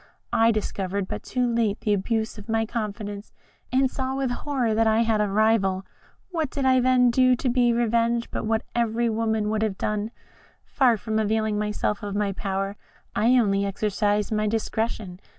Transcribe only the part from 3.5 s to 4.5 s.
and saw with